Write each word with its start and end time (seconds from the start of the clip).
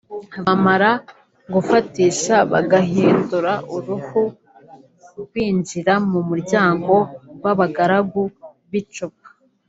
’Bamara 0.45 0.91
gufatisha 1.53 2.35
bagahindura 2.51 3.53
uruhu 3.75 4.23
binjira 5.31 5.93
mu 6.11 6.19
muryango 6.29 6.93
w’abagaragu 7.43 8.21
b’icupa 8.69 9.27